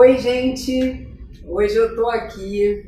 [0.00, 1.06] Oi, gente!
[1.46, 2.82] Hoje eu tô aqui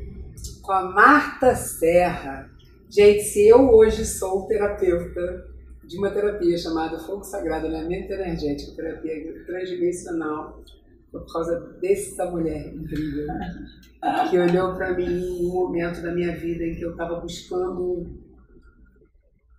[0.63, 2.49] com a Marta Serra.
[2.89, 5.45] Gente, se eu hoje sou terapeuta
[5.85, 10.63] de uma terapia chamada Fogo Sagrado Alinhamento Energético, terapia transdimensional,
[11.11, 13.27] por causa dessa mulher incrível,
[14.31, 18.07] que olhou para mim em um momento da minha vida em que eu estava buscando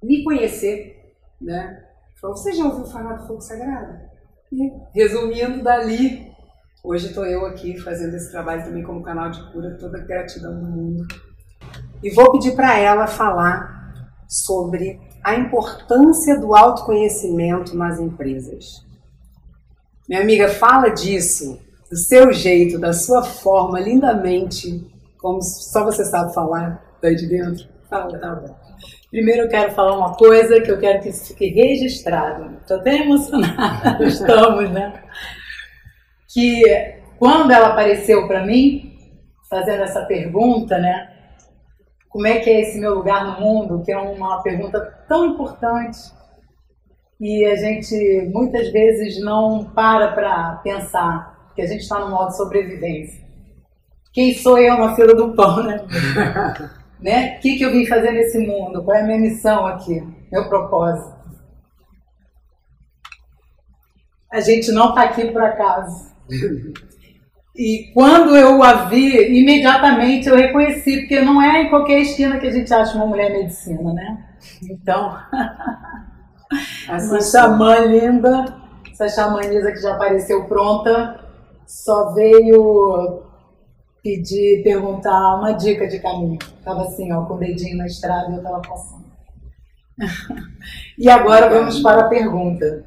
[0.02, 1.84] me conhecer, né?
[2.20, 3.96] Falou, você já ouviu falar do Fogo Sagrado?
[4.50, 6.33] E, resumindo dali,
[6.84, 10.54] hoje estou eu aqui fazendo esse trabalho também como canal de cura, toda a gratidão
[10.54, 11.06] do mundo.
[12.02, 18.84] E vou pedir para ela falar sobre a importância do autoconhecimento nas empresas.
[20.06, 21.58] Minha amiga, fala disso,
[21.90, 24.86] do seu jeito, da sua forma, lindamente,
[25.18, 27.66] como só você sabe falar daí de dentro.
[27.88, 28.54] Fala, tá bom.
[29.10, 32.58] Primeiro eu quero falar uma coisa que eu quero que isso fique registrado.
[32.60, 35.02] Estou até emocionada, estamos, né?
[36.34, 36.62] Que
[37.18, 38.98] quando ela apareceu para mim,
[39.48, 41.10] fazendo essa pergunta, né?
[42.10, 43.82] Como é que é esse meu lugar no mundo?
[43.82, 45.98] Que é uma pergunta tão importante
[47.20, 52.36] e a gente muitas vezes não para para pensar que a gente está no modo
[52.36, 53.24] sobrevivência.
[54.12, 55.84] Quem sou eu na fila do pão, né?
[57.00, 57.36] né?
[57.36, 58.84] O que, que eu vim fazer nesse mundo?
[58.84, 60.02] Qual é a minha missão aqui?
[60.30, 61.14] Meu propósito?
[64.32, 66.13] A gente não está aqui por acaso.
[67.56, 72.48] E quando eu a vi, imediatamente eu reconheci, porque não é em qualquer esquina que
[72.48, 74.25] a gente acha uma mulher medicina, né?
[74.62, 75.16] Então.
[76.89, 81.19] Essa xamã linda, essa xamanisa que já apareceu pronta,
[81.66, 83.22] só veio
[84.03, 86.38] pedir, perguntar uma dica de caminho.
[86.62, 89.05] Tava assim, ó, com o dedinho na estrada e eu tava passando.
[90.98, 92.84] e agora vamos para a pergunta.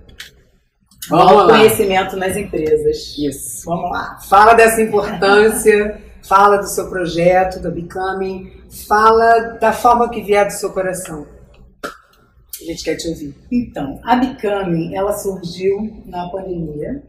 [1.10, 3.18] Vamos conhecimento nas empresas.
[3.18, 3.66] Isso.
[3.66, 4.20] Vamos lá.
[4.28, 8.52] Fala dessa importância, fala do seu projeto, do Becoming,
[8.88, 11.26] fala da forma que vier do seu coração.
[12.60, 13.36] A gente quer te ouvir.
[13.52, 17.04] Então, a Becoming, ela surgiu na pandemia,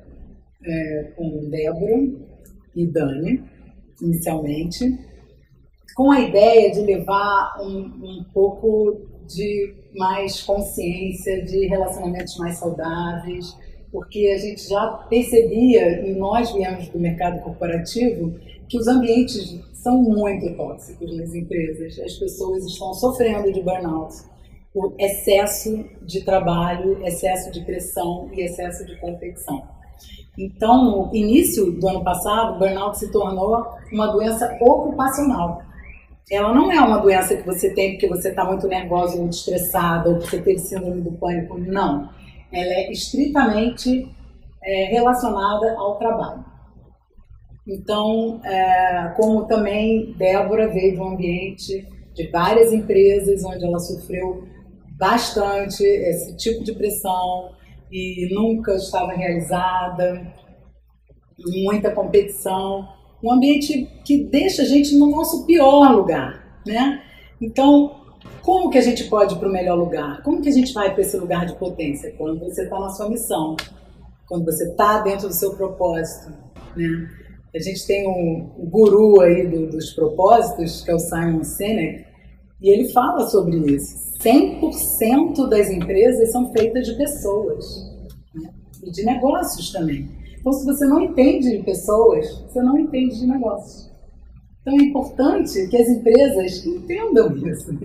[0.65, 2.29] é, com Débora
[2.77, 3.45] e Dani,
[4.01, 4.99] inicialmente,
[5.97, 13.57] com a ideia de levar um, um pouco de mais consciência, de relacionamentos mais saudáveis,
[13.91, 18.35] porque a gente já percebia, e nós viemos do mercado corporativo,
[18.69, 21.99] que os ambientes são muito tóxicos nas empresas.
[21.99, 24.15] As pessoas estão sofrendo de burnout
[24.73, 29.63] por excesso de trabalho, excesso de pressão e excesso de competição.
[30.39, 35.63] Então, no início do ano passado, o burnout se tornou uma doença ocupacional.
[36.31, 40.11] Ela não é uma doença que você tem porque você está muito nervosa, muito estressada,
[40.11, 41.59] ou porque teve síndrome do pânico.
[41.59, 42.11] Não.
[42.53, 44.09] Ela é estritamente
[44.63, 46.45] é, relacionada ao trabalho.
[47.67, 54.49] Então, é, como também Débora veio de um ambiente de várias empresas onde ela sofreu
[54.99, 57.51] bastante esse tipo de pressão
[57.93, 60.33] e nunca estava realizada,
[61.63, 62.89] muita competição,
[63.23, 67.03] um ambiente que deixa a gente no nosso pior lugar, né?
[67.41, 67.98] Então,
[68.49, 70.23] como que a gente pode ir para o melhor lugar?
[70.23, 72.15] Como que a gente vai para esse lugar de potência?
[72.17, 73.55] Quando você está na sua missão,
[74.27, 76.33] quando você está dentro do seu propósito,
[76.75, 77.11] né?
[77.55, 82.07] A gente tem um, guru aí do, dos propósitos, que é o Simon Sinek,
[82.63, 84.17] e ele fala sobre isso.
[84.19, 87.67] 100% das empresas são feitas de pessoas
[88.35, 88.51] né?
[88.83, 90.09] e de negócios também.
[90.41, 93.91] Então, se você não entende de pessoas, você não entende de negócios.
[94.63, 97.77] Então, é importante que as empresas entendam isso.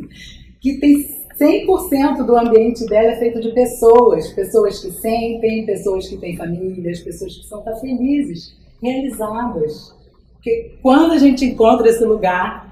[0.63, 0.95] Que tem
[1.37, 7.01] 100% do ambiente dela é feito de pessoas, pessoas que sentem, pessoas que têm famílias,
[7.01, 9.93] pessoas que são tá felizes, realizadas.
[10.35, 12.71] Porque quando a gente encontra esse lugar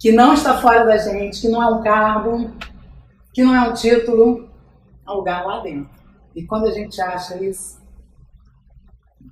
[0.00, 2.50] que não está fora da gente, que não é um cargo,
[3.34, 4.48] que não é um título,
[5.06, 5.90] é um lugar lá dentro.
[6.34, 7.78] E quando a gente acha isso,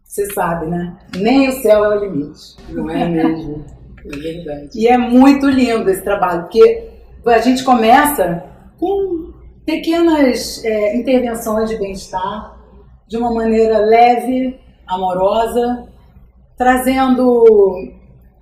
[0.04, 0.98] você sabe, né?
[1.16, 2.56] Nem o céu é o limite.
[2.68, 3.64] Não é mesmo?
[4.04, 4.68] É verdade.
[4.74, 6.91] E é muito lindo esse trabalho, porque
[7.26, 8.44] a gente começa
[8.78, 9.32] com
[9.64, 12.58] pequenas é, intervenções de bem-estar,
[13.06, 15.88] de uma maneira leve, amorosa,
[16.56, 17.92] trazendo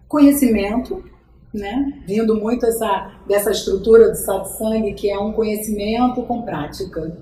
[0.08, 1.10] conhecimento
[1.52, 2.02] né?
[2.06, 7.16] Vindo muito essa, dessa estrutura do satsang, que é um conhecimento com prática.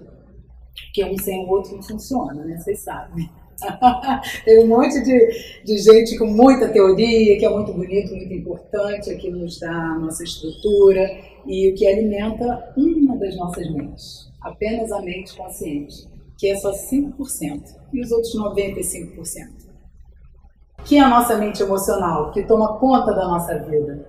[0.92, 2.56] Que um sem o outro não funciona, né?
[2.58, 3.28] Vocês sabem.
[4.44, 9.10] Tem um monte de, de gente com muita teoria, que é muito bonito, muito importante,
[9.10, 11.10] aqui nos dá a nossa estrutura
[11.48, 16.06] e o que alimenta uma das nossas mentes, apenas a mente consciente,
[16.38, 19.66] que é só 5%, e os outros 95%.
[20.84, 24.06] que é a nossa mente emocional, que toma conta da nossa vida?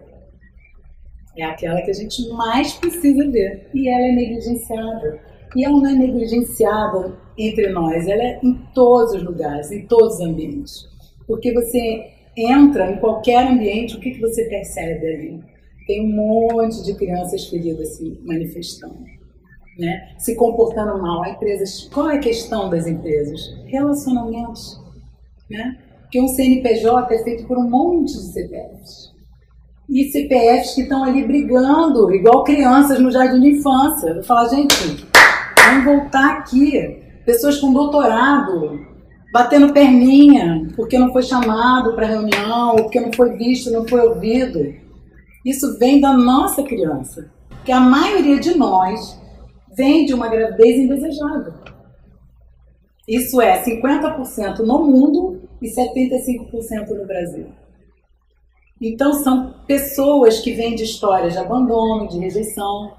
[1.36, 3.69] É aquela que a gente mais precisa ver.
[3.74, 5.19] E ela é negligenciada.
[5.56, 10.15] E ela não é negligenciada entre nós, ela é em todos os lugares, em todos
[10.15, 10.88] os ambientes.
[11.25, 15.48] Porque você entra em qualquer ambiente, o que, que você percebe ali?
[15.89, 19.00] Tem um monte de crianças feridas se manifestando,
[19.80, 20.13] né?
[20.19, 21.24] se comportando mal.
[21.24, 23.41] A empresas, qual é a questão das empresas?
[23.65, 24.80] Relacionamentos.
[25.50, 25.80] Né?
[26.01, 29.15] Porque um CNPJ é feito por um monte de CPFs.
[29.89, 34.09] E CPFs que estão ali brigando, igual crianças no jardim de infância.
[34.09, 35.07] Eu falo, gente,
[35.57, 37.01] vamos voltar aqui.
[37.25, 38.80] Pessoas com doutorado,
[39.33, 44.88] batendo perninha, porque não foi chamado para reunião, porque não foi visto, não foi ouvido.
[45.45, 47.31] Isso vem da nossa criança,
[47.63, 49.19] que a maioria de nós
[49.75, 51.53] vem de uma gravidez indesejada.
[53.07, 57.47] Isso é 50% no mundo e 75% no Brasil.
[58.81, 62.94] Então são pessoas que vêm de histórias de abandono, de rejeição,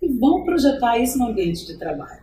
[0.00, 2.22] e vão projetar isso no ambiente de trabalho.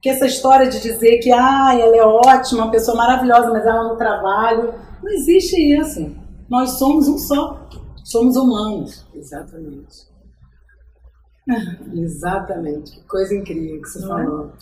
[0.00, 3.88] Que essa história de dizer que ah, ela é ótima, uma pessoa maravilhosa, mas ela
[3.88, 6.16] no trabalho, não existe isso.
[6.48, 7.68] Nós somos um só.
[8.10, 9.06] Somos humanos.
[9.14, 10.10] Exatamente.
[11.94, 12.92] Exatamente.
[12.92, 14.24] Que coisa incrível que você não é?
[14.24, 14.46] falou.
[14.46, 14.52] É?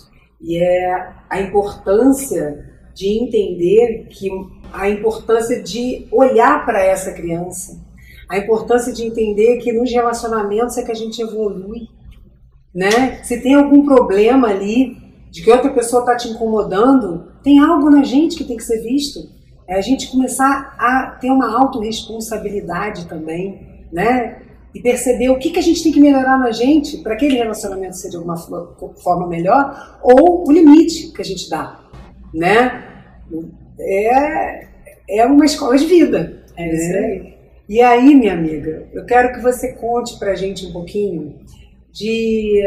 [0.40, 4.28] E é a importância de entender que
[4.72, 7.80] a importância de olhar para essa criança,
[8.28, 11.88] a importância de entender que nos relacionamentos é que a gente evolui,
[12.74, 13.22] né?
[13.24, 14.96] Se tem algum problema ali,
[15.30, 18.82] de que outra pessoa está te incomodando, tem algo na gente que tem que ser
[18.82, 19.20] visto.
[19.68, 24.40] É a gente começar a ter uma autorresponsabilidade também, né?
[24.74, 27.96] E perceber o que, que a gente tem que melhorar na gente para aquele relacionamento
[27.96, 31.80] ser de alguma forma melhor, ou o limite que a gente dá,
[32.32, 32.82] né?
[33.78, 34.68] É,
[35.10, 36.42] é uma escola de vida.
[36.56, 37.38] É isso aí.
[37.68, 41.36] E aí, minha amiga, eu quero que você conte para a gente um pouquinho
[41.92, 42.62] de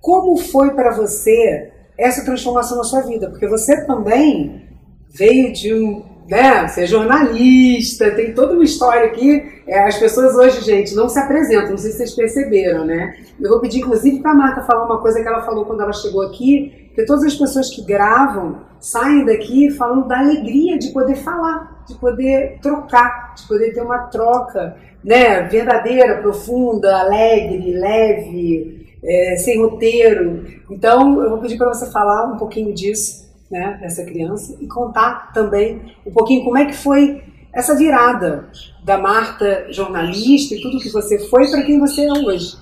[0.00, 4.62] como foi para você essa transformação na sua vida, porque você também
[5.10, 9.62] veio de um, né, você é jornalista, tem toda uma história aqui.
[9.66, 13.16] É, as pessoas hoje, gente, não se apresentam, não sei se vocês perceberam, né?
[13.40, 15.92] Eu vou pedir, inclusive, para a Marta falar uma coisa que ela falou quando ela
[15.92, 21.16] chegou aqui, que todas as pessoas que gravam saem daqui falando da alegria de poder
[21.16, 29.36] falar, de poder trocar, de poder ter uma troca, né, verdadeira, profunda, alegre, leve, é,
[29.36, 30.44] sem roteiro.
[30.70, 33.21] Então, eu vou pedir para você falar um pouquinho disso,
[33.52, 37.22] né, dessa criança, e contar também um pouquinho como é que foi
[37.52, 38.48] essa virada
[38.82, 42.56] da Marta jornalista e tudo que você foi para quem você é hoje.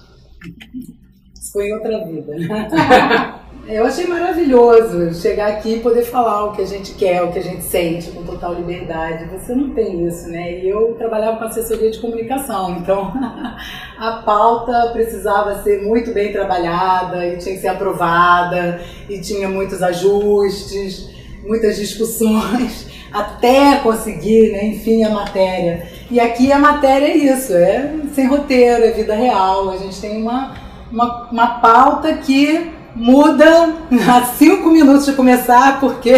[1.52, 2.34] Foi outra vida.
[3.70, 7.38] Eu achei maravilhoso chegar aqui e poder falar o que a gente quer, o que
[7.38, 9.26] a gente sente com total liberdade.
[9.26, 10.58] Você não tem isso, né?
[10.58, 13.12] E eu trabalhava com assessoria de comunicação, então
[13.96, 19.80] a pauta precisava ser muito bem trabalhada e tinha que ser aprovada e tinha muitos
[19.84, 21.08] ajustes,
[21.46, 25.86] muitas discussões até conseguir, né, enfim, a matéria.
[26.10, 29.70] E aqui a matéria é isso, é sem roteiro, é vida real.
[29.70, 30.56] A gente tem uma,
[30.90, 33.76] uma, uma pauta que muda
[34.08, 36.12] há cinco minutos de começar, porque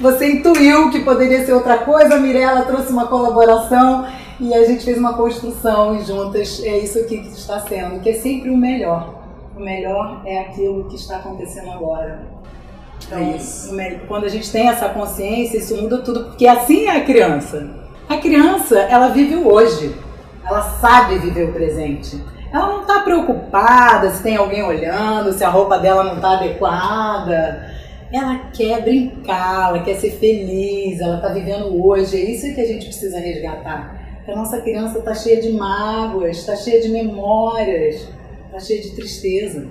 [0.00, 4.06] você intuiu que poderia ser outra coisa, a Mirella trouxe uma colaboração
[4.40, 8.10] e a gente fez uma construção e juntas é isso aqui que está sendo, que
[8.10, 9.22] é sempre o melhor.
[9.56, 12.22] O melhor é aquilo que está acontecendo agora.
[13.06, 13.74] Então, é isso.
[14.08, 17.70] quando a gente tem essa consciência, isso muda tudo, porque assim é a criança.
[18.08, 19.94] A criança, ela vive o hoje.
[20.44, 22.20] Ela sabe viver o presente.
[22.52, 27.72] Ela não está preocupada se tem alguém olhando, se a roupa dela não está adequada.
[28.12, 32.14] Ela quer brincar, ela quer ser feliz, ela está vivendo hoje.
[32.14, 34.22] É isso que a gente precisa resgatar.
[34.28, 38.06] A nossa criança está cheia de mágoas, está cheia de memórias,
[38.44, 39.66] está cheia de tristeza.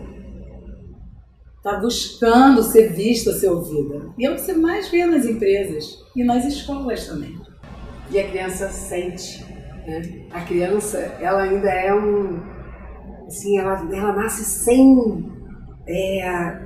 [1.57, 4.09] Está buscando ser vista, ser ouvida.
[4.17, 7.38] E é o que você mais vê nas empresas e nas escolas também.
[8.09, 9.45] E a criança sente.
[9.85, 10.25] Né?
[10.31, 12.41] A criança, ela ainda é um,
[13.31, 15.31] assim, ela, ela nasce sem
[15.88, 16.61] é,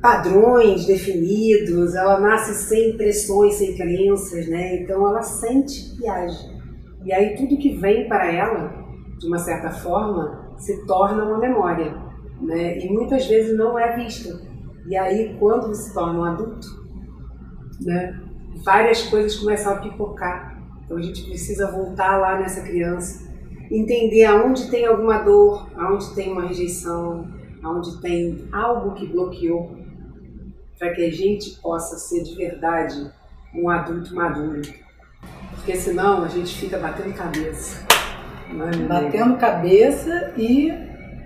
[0.00, 4.82] padrões definidos, ela nasce sem pressões, sem crenças, né?
[4.82, 6.56] Então ela sente e age.
[7.04, 8.84] E aí tudo que vem para ela,
[9.18, 11.96] de uma certa forma, se torna uma memória,
[12.40, 12.78] né?
[12.78, 14.38] E muitas vezes não é vista.
[14.86, 16.68] E aí quando se torna um adulto,
[17.80, 18.20] né?
[18.64, 20.56] Várias coisas começam a pipocar.
[20.84, 23.25] Então a gente precisa voltar lá nessa criança
[23.70, 27.26] entender aonde tem alguma dor, aonde tem uma rejeição,
[27.62, 29.76] aonde tem algo que bloqueou,
[30.78, 33.10] para que a gente possa ser de verdade
[33.54, 34.62] um adulto maduro.
[35.54, 37.86] Porque senão a gente fica batendo cabeça.
[38.50, 40.72] É, batendo cabeça e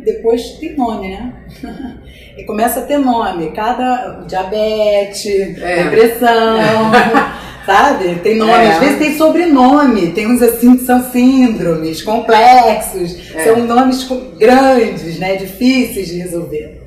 [0.04, 1.34] depois tem nome, né?
[2.38, 3.50] e começa a ter nome.
[3.52, 5.84] Cada diabetes, é.
[5.84, 6.56] depressão,
[7.64, 8.16] sabe?
[8.16, 8.52] Tem nome.
[8.52, 8.72] É.
[8.72, 10.12] Às vezes tem sobrenome.
[10.12, 13.34] Tem uns assim que são síndromes complexos.
[13.34, 13.44] É.
[13.44, 15.36] São nomes grandes, né?
[15.36, 16.80] Difíceis de resolver.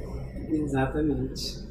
[0.52, 1.64] Exatamente.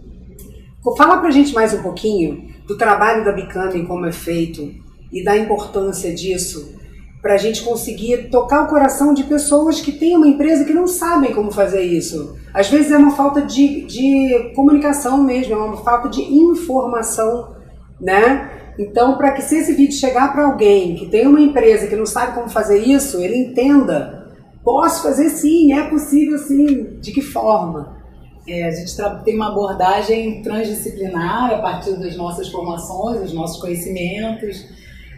[0.96, 4.68] Fala pra gente mais um pouquinho do trabalho da Becoming, como é feito
[5.12, 6.80] e da importância disso
[7.22, 10.88] para a gente conseguir tocar o coração de pessoas que têm uma empresa que não
[10.88, 12.36] sabem como fazer isso.
[12.52, 17.54] Às vezes é uma falta de, de comunicação mesmo, é uma falta de informação,
[18.00, 18.50] né?
[18.78, 22.06] Então, para que se esse vídeo chegar para alguém que tem uma empresa que não
[22.06, 24.32] sabe como fazer isso, ele entenda,
[24.64, 28.00] posso fazer sim, é possível sim, de que forma?
[28.48, 28.92] É, a gente
[29.24, 34.66] tem uma abordagem transdisciplinar a partir das nossas formações, dos nossos conhecimentos,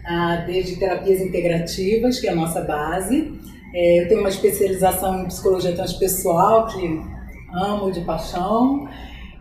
[0.05, 3.33] ah, desde terapias integrativas, que é a nossa base.
[3.75, 7.01] É, eu tenho uma especialização em psicologia transpessoal, que
[7.55, 8.87] amo de paixão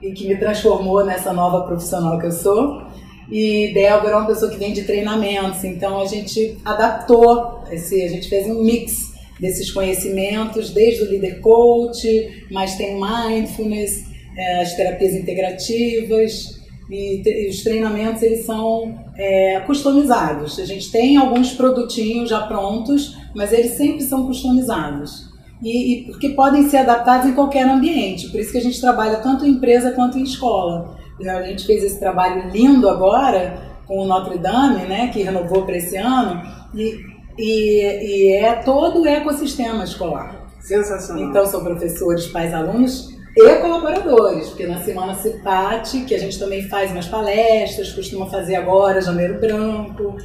[0.01, 2.84] e que me transformou nessa nova profissional que eu sou.
[3.33, 8.07] E Débora é uma pessoa que vem de treinamentos, então a gente adaptou, esse, a
[8.07, 14.05] gente fez um mix desses conhecimentos, desde o líder coach, mas tem mindfulness,
[14.37, 20.59] é, as terapias integrativas, e, os treinamentos eles são é, customizados.
[20.59, 25.33] A gente tem alguns produtinhos já prontos, mas eles sempre são customizados.
[25.59, 28.29] E, e, porque podem ser adaptados em qualquer ambiente.
[28.29, 31.01] Por isso que a gente trabalha tanto em empresa quanto em escola.
[31.22, 35.77] A gente fez esse trabalho lindo agora com o Notre Dame, né, que renovou para
[35.77, 36.41] esse ano,
[36.74, 37.00] e,
[37.38, 40.48] e, e é todo o ecossistema escolar.
[40.60, 41.24] Sensacional.
[41.24, 46.67] Então são professores, pais, alunos e colaboradores, porque na Semana Cipate, que a gente também
[46.70, 50.15] faz umas palestras, costuma fazer agora, Janeiro Branco,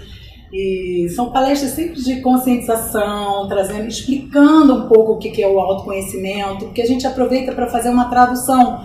[0.52, 6.66] e são palestras sempre de conscientização, trazendo, explicando um pouco o que é o autoconhecimento,
[6.66, 8.84] porque a gente aproveita para fazer uma tradução,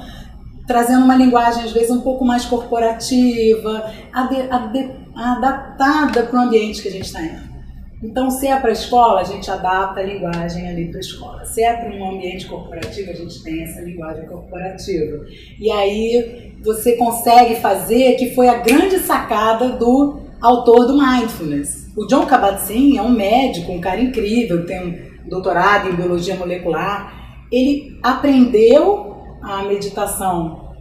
[0.65, 3.91] trazendo uma linguagem às vezes um pouco mais corporativa,
[5.15, 7.53] adaptada para o ambiente que a gente está indo.
[8.03, 11.46] Então, se é para a escola, a gente adapta a linguagem ali para a escola.
[11.46, 15.25] Se é para um ambiente corporativo, a gente tem essa linguagem corporativa.
[15.58, 21.89] E aí você consegue fazer, que foi a grande sacada do autor do Mindfulness.
[21.96, 24.82] O John Kabat-Zinn é um médico, um cara incrível, tem
[25.25, 27.46] um doutorado em biologia molecular.
[27.50, 29.12] Ele aprendeu
[29.43, 30.73] a meditação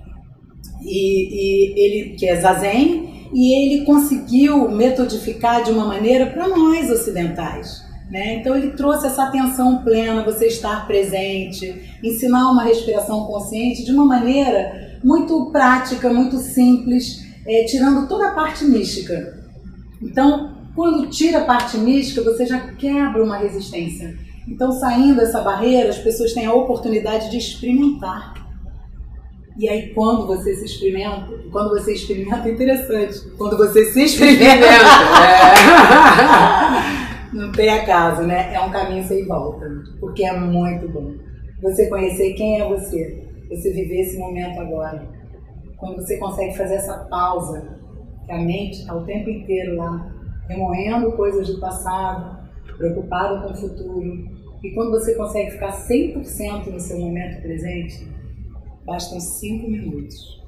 [0.80, 6.90] e, e ele que é zazen e ele conseguiu metodificar de uma maneira para nós
[6.90, 7.82] ocidentais.
[8.10, 8.36] Né?
[8.36, 14.04] Então ele trouxe essa atenção plena, você estar presente, ensinar uma respiração consciente de uma
[14.04, 19.40] maneira muito prática, muito simples, é, tirando toda a parte mística.
[20.00, 24.14] Então, quando tira a parte mística, você já quebra uma resistência.
[24.46, 28.41] Então, saindo dessa barreira, as pessoas têm a oportunidade de experimentar
[29.56, 33.20] e aí quando você se experimenta, quando você experimenta é interessante.
[33.36, 34.78] Quando você se experimenta, é.
[37.32, 38.54] não tem acaso, né?
[38.54, 39.66] É um caminho sem volta,
[40.00, 41.14] porque é muito bom.
[41.62, 45.08] Você conhecer quem é você, você viver esse momento agora.
[45.76, 47.78] Quando você consegue fazer essa pausa,
[48.24, 50.12] que a mente está o tempo inteiro lá,
[50.48, 52.38] remoendo coisas do passado,
[52.76, 54.32] preocupado com o futuro.
[54.62, 58.08] E quando você consegue ficar 100% no seu momento presente,
[58.84, 60.42] bastam cinco minutos.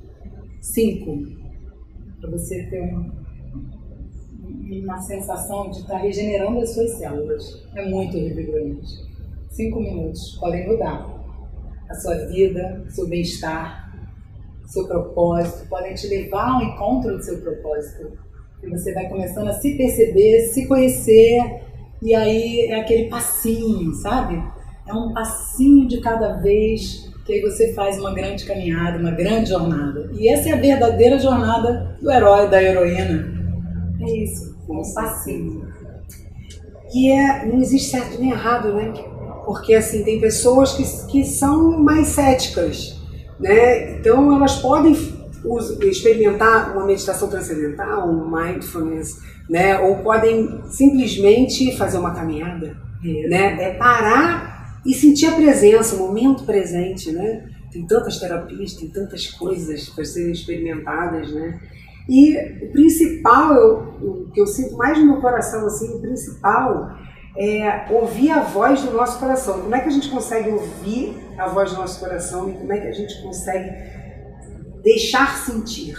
[0.60, 1.18] Cinco.
[2.20, 3.10] Para você ter um,
[4.82, 7.66] uma sensação de estar regenerando as suas células.
[7.74, 8.88] É muito revigorante.
[9.50, 11.14] Cinco minutos podem mudar
[11.88, 13.84] a sua vida, seu bem-estar,
[14.66, 18.12] seu propósito, podem te levar ao encontro do seu propósito.
[18.62, 21.62] E você vai começando a se perceber, se conhecer,
[22.02, 24.42] e aí é aquele passinho, sabe?
[24.86, 29.50] É um passinho de cada vez que aí você faz uma grande caminhada, uma grande
[29.50, 30.10] jornada.
[30.12, 33.32] E essa é a verdadeira jornada do herói, da heroína.
[34.00, 35.66] É isso, um passinho.
[36.92, 38.92] E é, não existe certo nem errado, né?
[39.46, 43.00] Porque assim, tem pessoas que, que são mais céticas,
[43.40, 43.98] né?
[43.98, 44.96] Então elas podem
[45.82, 49.78] experimentar uma meditação transcendental, um mindfulness, né?
[49.78, 53.56] Ou podem simplesmente fazer uma caminhada, né?
[53.60, 54.53] É parar
[54.84, 57.48] e sentir a presença, o momento presente, né?
[57.70, 61.60] Tem tantas terapias, tem tantas coisas para serem experimentadas, né?
[62.08, 66.98] E o principal, eu, o que eu sinto mais no meu coração, assim, o principal
[67.36, 69.62] é ouvir a voz do nosso coração.
[69.62, 72.80] Como é que a gente consegue ouvir a voz do nosso coração e como é
[72.80, 73.70] que a gente consegue
[74.82, 75.96] deixar sentir?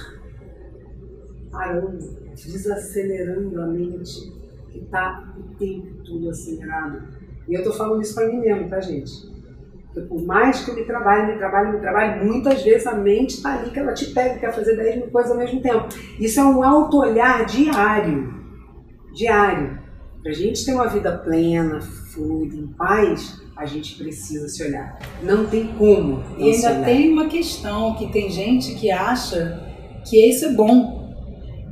[1.52, 1.98] Parando,
[2.36, 4.32] desacelerando a mente,
[4.72, 7.25] que está o tempo todo acelerado.
[7.48, 9.12] E eu estou falando isso para mim mesmo, tá, gente?
[9.94, 13.36] Porque por mais que eu me trabalhe, me trabalhe, me trabalhe, muitas vezes a mente
[13.36, 15.88] está ali que ela te pega, quer fazer 10 mil coisas ao mesmo tempo.
[16.20, 18.34] Isso é um auto-olhar diário.
[19.14, 19.80] Diário.
[20.22, 25.00] Para a gente ter uma vida plena, fluida, em paz, a gente precisa se olhar.
[25.24, 26.24] Não tem como.
[26.38, 29.64] E ainda tem uma questão que tem gente que acha
[30.04, 31.14] que isso é bom.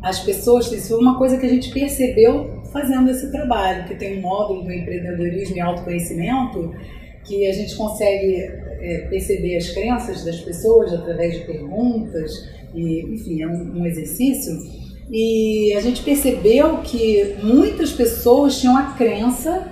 [0.02, 4.18] As pessoas, isso foi uma coisa que a gente percebeu fazendo esse trabalho, que tem
[4.18, 6.74] um módulo do empreendedorismo e autoconhecimento
[7.24, 12.32] que a gente consegue é, perceber as crenças das pessoas através de perguntas,
[12.74, 14.54] e, enfim, é um, um exercício.
[15.10, 19.72] E a gente percebeu que muitas pessoas tinham a crença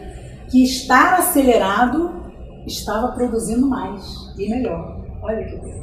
[0.50, 2.22] que estar acelerado
[2.68, 4.04] estava produzindo mais
[4.38, 5.04] e melhor.
[5.22, 5.82] Olha que coisa.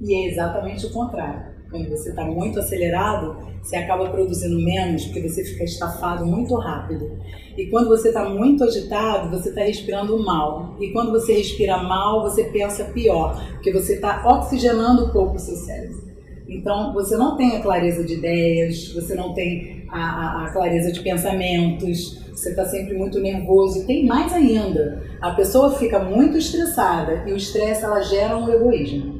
[0.00, 1.49] E é exatamente o contrário.
[1.70, 7.18] Quando você está muito acelerado, você acaba produzindo menos porque você fica estafado muito rápido.
[7.56, 10.76] E quando você está muito agitado, você está respirando mal.
[10.80, 15.38] E quando você respira mal, você pensa pior, porque você está oxigenando um pouco o
[15.38, 16.10] seu cérebro.
[16.48, 20.90] Então, você não tem a clareza de ideias, você não tem a, a, a clareza
[20.90, 23.82] de pensamentos, você está sempre muito nervoso.
[23.82, 28.50] E tem mais ainda, a pessoa fica muito estressada e o estresse ela gera um
[28.52, 29.19] egoísmo.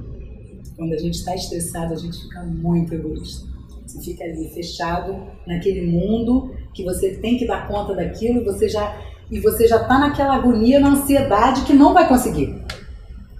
[0.81, 3.47] Quando a gente está estressado, a gente fica muito egoísta.
[3.87, 5.15] Você fica ali fechado
[5.47, 8.97] naquele mundo que você tem que dar conta daquilo e você já
[9.31, 12.65] e você já está naquela agonia, na ansiedade que não vai conseguir.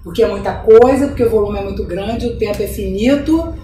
[0.05, 3.55] Porque é muita coisa, porque o volume é muito grande, o tempo é finito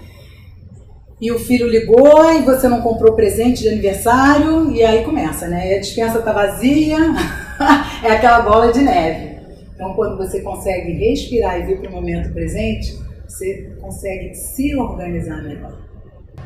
[1.20, 5.72] e o filho ligou e você não comprou presente de aniversário e aí começa, né?
[5.72, 6.96] E a dispensa tá vazia,
[8.02, 9.36] é aquela bola de neve.
[9.74, 15.42] Então, quando você consegue respirar e vir para o momento presente, você consegue se organizar
[15.42, 15.76] melhor.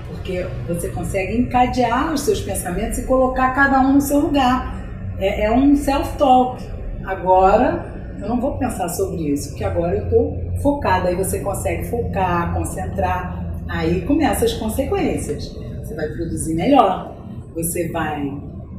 [0.09, 4.85] Porque você consegue encadear os seus pensamentos e colocar cada um no seu lugar.
[5.18, 6.62] É, é um self-talk.
[7.05, 11.09] Agora, eu não vou pensar sobre isso, porque agora eu estou focada.
[11.09, 15.57] Aí você consegue focar, concentrar Aí começam as consequências.
[15.78, 17.16] Você vai produzir melhor,
[17.55, 18.28] você vai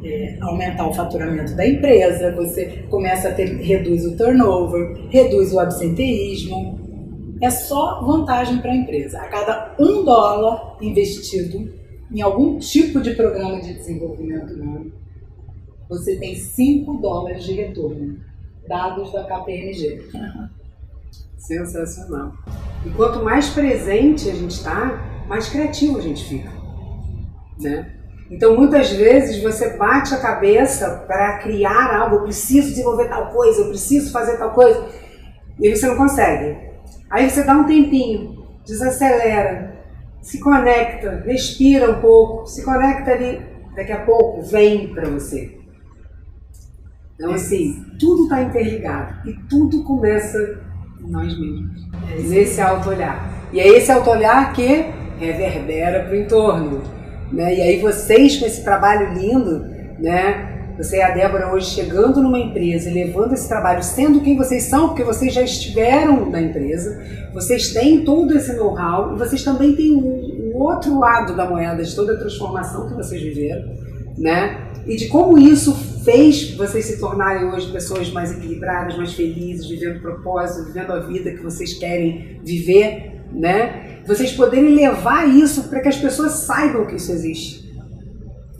[0.03, 5.59] é, aumentar o faturamento da empresa, você começa a ter, reduz o turnover, reduz o
[5.59, 6.77] absenteísmo.
[7.41, 9.19] É só vantagem para a empresa.
[9.19, 11.73] A cada um dólar investido
[12.11, 14.91] em algum tipo de programa de desenvolvimento humano,
[15.89, 18.17] você tem 5 dólares de retorno.
[18.67, 20.07] Dados da KPMG.
[21.37, 22.33] Sensacional.
[22.85, 26.49] E quanto mais presente a gente está, mais criativo a gente fica.
[27.59, 27.95] Né?
[28.29, 33.61] Então, muitas vezes você bate a cabeça para criar algo, eu preciso desenvolver tal coisa,
[33.61, 34.87] eu preciso fazer tal coisa,
[35.59, 36.70] e você não consegue.
[37.09, 39.75] Aí você dá um tempinho, desacelera,
[40.21, 43.41] se conecta, respira um pouco, se conecta ali,
[43.75, 45.57] daqui a pouco vem para você.
[47.15, 50.59] Então, assim, tudo está interligado e tudo começa
[50.99, 51.87] em nós mesmos.
[52.11, 53.31] É nesse auto-olhar.
[53.53, 54.85] E é esse auto-olhar que
[55.19, 56.81] reverbera para o entorno.
[57.31, 57.55] Né?
[57.55, 59.59] E aí vocês com esse trabalho lindo,
[59.99, 60.60] né?
[60.77, 64.63] Você e a Débora hoje chegando numa empresa e levando esse trabalho, sendo quem vocês
[64.63, 67.01] são, porque vocês já estiveram na empresa,
[67.33, 71.83] vocês têm todo esse know-how e vocês também têm o, o outro lado da moeda
[71.83, 73.73] de toda a transformação que vocês viveram,
[74.17, 74.67] né?
[74.85, 80.01] E de como isso fez vocês se tornarem hoje pessoas mais equilibradas, mais felizes, vivendo
[80.01, 84.01] propósito, vivendo a vida que vocês querem viver, né?
[84.05, 87.60] Vocês poderem levar isso para que as pessoas saibam que isso existe.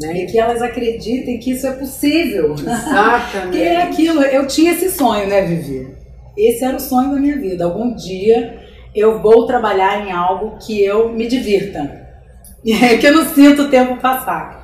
[0.02, 0.24] Né?
[0.24, 2.54] E que elas acreditem que isso é possível.
[2.54, 3.52] Exatamente.
[3.58, 5.96] que é aquilo, eu tinha esse sonho, né, Vivi?
[6.38, 7.66] Esse era o sonho da minha vida.
[7.66, 8.60] Algum dia
[8.96, 12.02] eu vou trabalhar em algo que eu me divirta.
[12.64, 14.62] que eu não sinto o tempo passar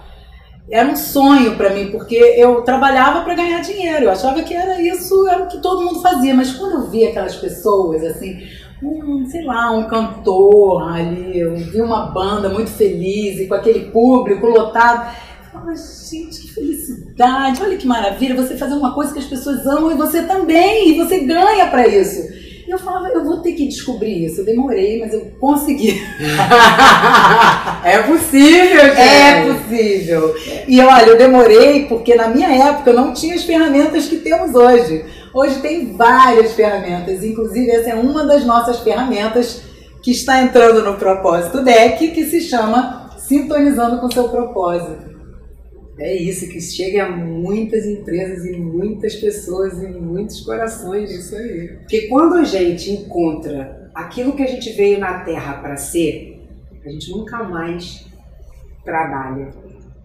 [0.69, 4.05] era um sonho para mim, porque eu trabalhava para ganhar dinheiro.
[4.05, 6.35] Eu achava que era isso, era o que todo mundo fazia.
[6.35, 8.39] Mas quando eu vi aquelas pessoas, assim,
[8.83, 13.91] um, sei lá, um cantor ali, eu vi uma banda muito feliz e com aquele
[13.91, 15.15] público lotado.
[15.57, 19.91] Falava, gente, que felicidade, olha que maravilha, você fazer uma coisa que as pessoas amam
[19.91, 22.21] e você também, e você ganha para isso.
[22.67, 24.41] E eu falava, eu vou ter que descobrir isso.
[24.41, 25.99] Eu demorei, mas eu consegui.
[27.83, 28.99] é possível, gente.
[28.99, 30.35] É possível.
[30.67, 34.53] E olha, eu demorei porque na minha época eu não tinha as ferramentas que temos
[34.53, 35.05] hoje.
[35.33, 39.61] Hoje tem várias ferramentas, inclusive essa é uma das nossas ferramentas
[40.03, 45.16] que está entrando no propósito deck, que se chama Sintonizando com seu propósito.
[45.99, 51.69] É isso, que chega a muitas empresas e muitas pessoas e muitos corações, isso aí.
[51.79, 56.39] Porque quando a gente encontra aquilo que a gente veio na Terra para ser,
[56.85, 58.05] a gente nunca mais
[58.85, 59.49] trabalha.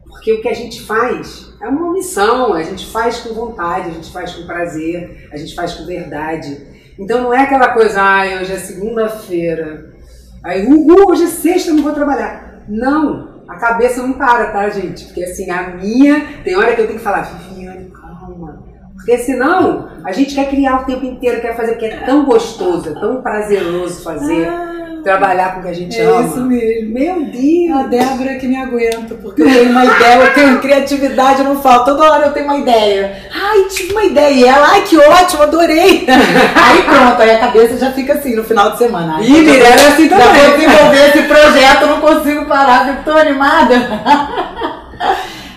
[0.06, 3.92] Porque o que a gente faz é uma missão, a gente faz com vontade, a
[3.92, 6.58] gente faz com prazer, a gente faz com verdade.
[6.98, 9.94] Então não é aquela coisa, ai, hoje é segunda-feira,
[10.42, 12.64] aí, uhul, hoje é sexta, não vou trabalhar.
[12.68, 15.04] Não, a cabeça não para, tá, gente?
[15.06, 18.62] Porque assim, a minha, tem hora que eu tenho que falar, Viviane, calma.
[18.94, 22.88] Porque senão, a gente quer criar o tempo inteiro, quer fazer, porque é tão gostoso,
[22.88, 24.46] é tão prazeroso fazer.
[24.46, 24.71] Ah
[25.02, 26.20] trabalhar com o que a gente é ama.
[26.20, 26.94] É isso mesmo.
[26.94, 27.72] Meu Deus!
[27.72, 31.60] A Débora que me aguenta, porque eu tenho uma ideia, eu tenho criatividade, eu não
[31.60, 31.84] falo.
[31.84, 33.16] Toda hora eu tenho uma ideia.
[33.34, 34.32] Ai, tive uma ideia.
[34.32, 36.06] E ela, ai, que ótimo, adorei.
[36.08, 39.16] aí pronto, aí a cabeça já fica assim no final de semana.
[39.16, 40.26] Ai, e Mirella é assim também.
[40.26, 44.71] Já vou desenvolver esse projeto, eu não consigo parar, eu tô animada.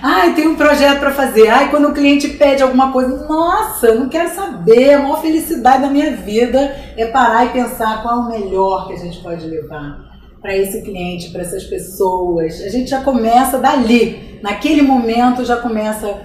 [0.07, 1.47] Ai, tem um projeto para fazer.
[1.47, 4.93] Ai, quando o cliente pede alguma coisa, nossa, eu não quero saber.
[4.93, 6.59] A maior felicidade da minha vida
[6.95, 9.97] é parar e pensar qual é o melhor que a gente pode levar
[10.39, 12.61] para esse cliente, para essas pessoas.
[12.61, 14.39] A gente já começa dali.
[14.43, 16.21] Naquele momento já começa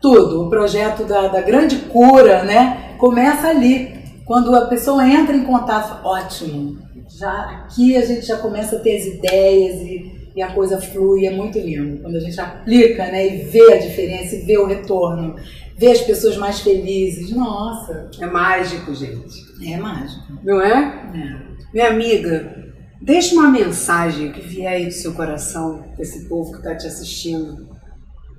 [0.00, 0.46] tudo.
[0.46, 2.94] O projeto da, da grande cura, né?
[2.96, 4.22] Começa ali.
[4.24, 6.78] Quando a pessoa entra em contato, ótimo.
[7.18, 11.26] Já aqui a gente já começa a ter as ideias e e a coisa flui,
[11.26, 12.00] é muito lindo.
[12.00, 15.34] Quando a gente aplica né, e vê a diferença e vê o retorno,
[15.76, 17.34] vê as pessoas mais felizes.
[17.34, 18.08] Nossa!
[18.20, 19.34] É mágico, gente.
[19.60, 20.38] É mágico.
[20.44, 21.10] Não é?
[21.12, 21.48] É.
[21.74, 22.70] Minha amiga,
[23.02, 27.68] deixa uma mensagem que vier aí do seu coração, desse povo que está te assistindo.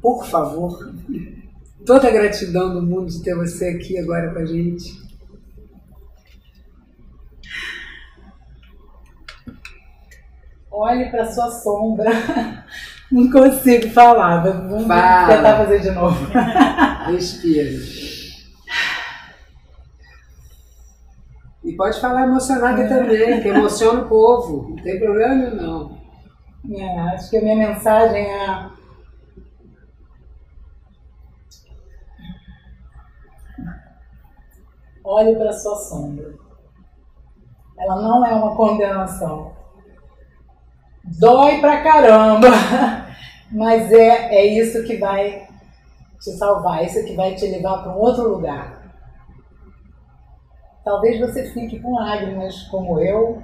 [0.02, 0.94] Por favor.
[1.86, 4.90] Toda a gratidão do mundo de ter você aqui agora com a gente.
[10.72, 12.10] Olhe para sua sombra.
[13.12, 15.36] Não consigo falar, vamos Fala.
[15.36, 16.28] tentar fazer de novo.
[17.12, 17.72] Respira.
[21.64, 25.98] E pode falar emocionada também, que emociona o povo, não tem problema não.
[26.72, 28.70] É, acho que a minha mensagem é
[35.04, 36.34] olhe para sua sombra.
[37.78, 39.59] Ela não é uma condenação.
[41.18, 42.48] Dói pra caramba,
[43.52, 45.48] mas é, é isso que vai
[46.20, 48.94] te salvar, isso que vai te levar para um outro lugar.
[50.84, 53.42] Talvez você fique com lágrimas como eu,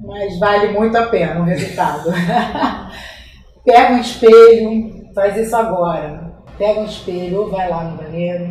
[0.00, 2.10] mas vale muito a pena o resultado.
[3.64, 6.32] Pega um espelho, faz isso agora.
[6.58, 8.46] Pega um espelho ou vai lá no banheiro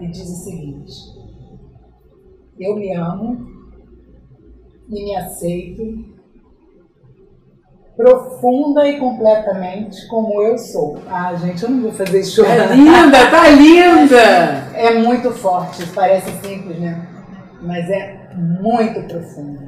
[0.00, 0.92] e diz o seguinte:
[2.58, 3.46] Eu me amo
[4.88, 6.15] e me aceito
[7.96, 10.98] profunda e completamente como eu sou.
[11.08, 12.44] Ah, gente, eu não vou fazer isso.
[12.44, 14.22] É linda, tá linda!
[14.74, 17.08] É muito forte, parece simples, né?
[17.62, 19.66] Mas é muito profundo.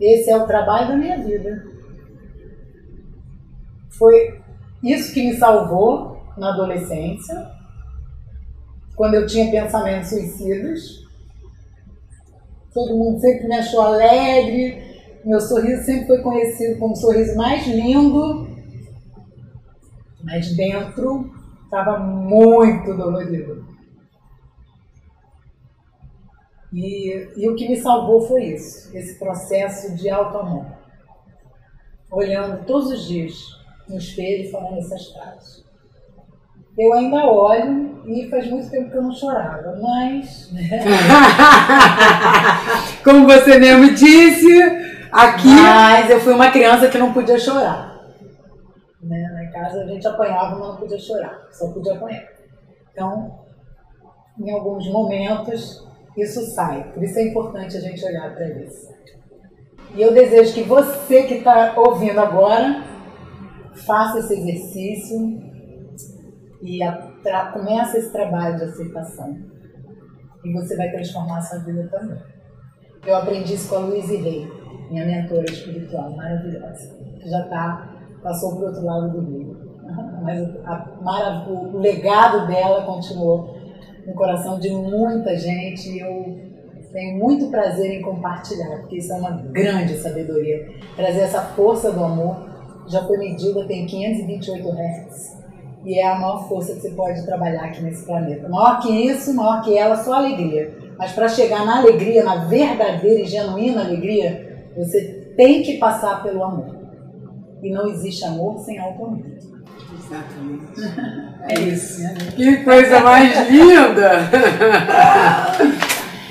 [0.00, 1.64] Esse é o trabalho da minha vida.
[3.98, 4.40] Foi
[4.82, 7.50] isso que me salvou na adolescência,
[8.94, 10.80] quando eu tinha pensamentos suicidas.
[12.72, 14.87] Todo mundo sempre me achou alegre,
[15.28, 18.48] meu sorriso sempre foi conhecido como o sorriso mais lindo,
[20.24, 21.30] mas dentro
[21.64, 23.62] estava muito dolorido.
[26.72, 30.64] E, e o que me salvou foi isso, esse processo de auto-amor.
[32.10, 33.34] Olhando todos os dias
[33.86, 35.62] no espelho e falando essas frases.
[36.78, 40.50] Eu ainda olho e faz muito tempo que eu não chorava, mas.
[40.52, 40.80] Né?
[43.04, 45.48] Como você mesmo disse, Aqui.
[45.48, 47.98] Mas eu fui uma criança que não podia chorar.
[49.02, 49.50] Né?
[49.52, 52.24] Casa a gente apanhava, mas não podia chorar, só podia apanhar.
[52.92, 53.44] Então,
[54.38, 56.92] em alguns momentos, isso sai.
[56.92, 58.88] Por isso é importante a gente olhar para isso.
[59.94, 62.84] E eu desejo que você que está ouvindo agora
[63.86, 65.40] faça esse exercício
[66.62, 66.80] e
[67.52, 69.36] comece esse trabalho de aceitação.
[70.44, 72.18] E você vai transformar a sua vida também.
[73.06, 74.48] Eu aprendi isso com a Luiz Rei
[74.90, 79.56] minha mentora espiritual maravilhosa, que já tá, passou para o outro lado do rio.
[80.22, 83.56] Mas a, o legado dela continuou
[84.06, 86.48] no coração de muita gente e eu
[86.92, 90.66] tenho muito prazer em compartilhar, porque isso é uma grande sabedoria.
[90.96, 92.48] Trazer essa força do amor
[92.88, 95.38] já foi medida, tem 528 Hz.
[95.84, 98.48] E é a maior força que você pode trabalhar aqui nesse planeta.
[98.48, 100.76] Maior que isso, maior que ela, só alegria.
[100.98, 104.47] Mas para chegar na alegria, na verdadeira e genuína alegria,
[104.78, 106.76] você tem que passar pelo amor.
[107.62, 109.24] E não existe amor sem auto-amor.
[109.98, 111.28] Exatamente.
[111.50, 112.02] É isso.
[112.36, 114.10] Que coisa mais linda!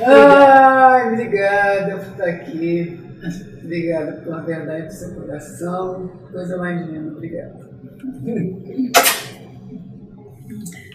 [0.05, 2.99] Ai, obrigada por estar aqui.
[3.63, 6.11] Obrigada pela verdade do seu coração.
[6.31, 7.13] Coisa mais linda.
[7.13, 7.67] Obrigada.